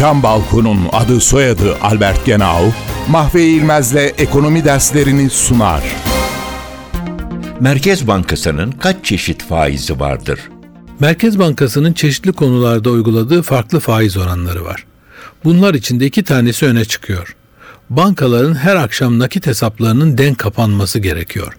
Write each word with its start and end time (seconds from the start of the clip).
Cam 0.00 0.22
Balkon'un 0.22 0.78
adı 0.92 1.20
soyadı 1.20 1.76
Albert 1.82 2.26
Genau, 2.26 2.72
Mahve 3.08 3.44
İlmez'le 3.44 4.14
ekonomi 4.18 4.64
derslerini 4.64 5.30
sunar. 5.30 5.82
Merkez 7.60 8.06
Bankası'nın 8.06 8.70
kaç 8.70 8.96
çeşit 9.04 9.42
faizi 9.42 10.00
vardır? 10.00 10.40
Merkez 11.00 11.38
Bankası'nın 11.38 11.92
çeşitli 11.92 12.32
konularda 12.32 12.90
uyguladığı 12.90 13.42
farklı 13.42 13.80
faiz 13.80 14.16
oranları 14.16 14.64
var. 14.64 14.86
Bunlar 15.44 15.74
içinde 15.74 16.06
iki 16.06 16.24
tanesi 16.24 16.66
öne 16.66 16.84
çıkıyor. 16.84 17.36
Bankaların 17.90 18.54
her 18.54 18.76
akşam 18.76 19.18
nakit 19.18 19.46
hesaplarının 19.46 20.18
denk 20.18 20.38
kapanması 20.38 20.98
gerekiyor. 20.98 21.56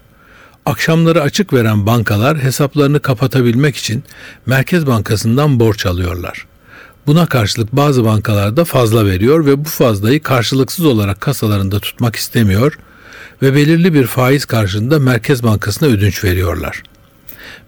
Akşamları 0.66 1.22
açık 1.22 1.54
veren 1.54 1.86
bankalar 1.86 2.44
hesaplarını 2.44 3.00
kapatabilmek 3.00 3.78
için 3.78 4.04
Merkez 4.46 4.88
Bankası'ndan 4.88 5.60
borç 5.60 5.86
alıyorlar. 5.86 6.51
Buna 7.08 7.26
karşılık 7.26 7.72
bazı 7.72 8.06
bankalar 8.06 8.58
da 8.58 8.66
fazla 8.66 9.06
veriyor 9.06 9.46
ve 9.46 9.66
bu 9.66 9.70
fazlayı 9.70 10.24
karşılıksız 10.24 10.86
olarak 10.86 11.22
kasalarında 11.22 11.80
tutmak 11.80 12.16
istemiyor 12.16 12.78
ve 13.42 13.56
belirli 13.56 13.94
bir 13.94 14.08
faiz 14.08 14.46
karşılığında 14.46 15.00
Merkez 15.00 15.44
Bankası'na 15.44 15.90
ödünç 15.90 16.24
veriyorlar. 16.24 16.84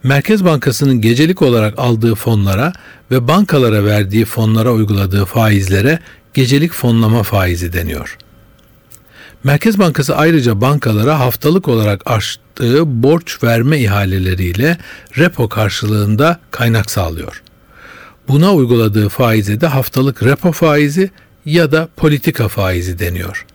Merkez 0.04 0.46
Bankası'nın 0.46 1.02
gecelik 1.02 1.42
olarak 1.42 1.80
aldığı 1.80 2.16
fonlara 2.16 2.74
ve 3.12 3.28
bankalara 3.28 3.86
verdiği 3.86 4.26
fonlara 4.26 4.72
uyguladığı 4.72 5.26
faizlere 5.26 6.00
gecelik 6.34 6.74
fonlama 6.74 7.24
faizi 7.24 7.74
deniyor. 7.74 8.18
Merkez 9.44 9.80
Bankası 9.80 10.16
ayrıca 10.16 10.62
bankalara 10.62 11.20
haftalık 11.20 11.68
olarak 11.68 12.02
açtığı 12.06 13.04
borç 13.04 13.44
verme 13.44 13.80
ihaleleriyle 13.80 14.78
repo 15.18 15.50
karşılığında 15.50 16.40
kaynak 16.52 16.92
sağlıyor. 16.92 17.43
Buna 18.28 18.54
uyguladığı 18.54 19.10
faize 19.10 19.62
de 19.62 19.68
haftalık 19.68 20.24
repo 20.24 20.52
faizi 20.52 21.10
ya 21.46 21.72
da 21.72 21.88
politika 21.96 22.48
faizi 22.48 23.00
deniyor. 23.00 23.46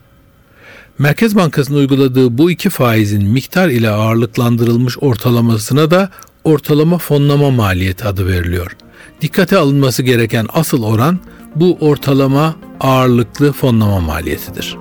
Merkez 0.98 1.36
Bankası'nın 1.36 1.78
uyguladığı 1.78 2.38
bu 2.38 2.50
iki 2.50 2.70
faizin 2.70 3.24
miktar 3.24 3.68
ile 3.68 3.90
ağırlıklandırılmış 3.90 4.98
ortalamasına 5.00 5.90
da 5.90 6.10
ortalama 6.44 6.98
fonlama 6.98 7.50
maliyeti 7.50 8.04
adı 8.04 8.26
veriliyor. 8.26 8.76
Dikkate 9.20 9.56
alınması 9.56 10.02
gereken 10.02 10.46
asıl 10.52 10.82
oran 10.82 11.18
bu 11.54 11.78
ortalama 11.80 12.56
ağırlıklı 12.80 13.52
fonlama 13.52 14.00
maliyetidir. 14.00 14.76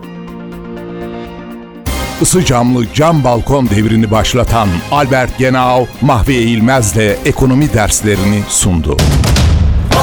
Isı 2.22 2.46
camlı 2.46 2.86
cam 2.94 3.24
balkon 3.24 3.70
devrini 3.70 4.12
başlatan 4.12 4.70
Albert 4.92 5.38
Genau, 5.38 5.88
Mahve 6.02 6.36
İlmez'le 6.36 7.18
ekonomi 7.26 7.74
derslerini 7.74 8.44
sundu. 8.50 8.98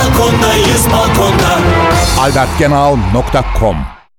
Balkondayız 0.04 0.86
balkonda. 0.92 1.58
Albertgenau.com 2.20 3.76